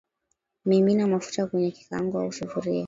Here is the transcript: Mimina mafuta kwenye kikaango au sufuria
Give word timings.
Mimina 0.65 1.07
mafuta 1.07 1.47
kwenye 1.47 1.71
kikaango 1.71 2.19
au 2.21 2.31
sufuria 2.33 2.79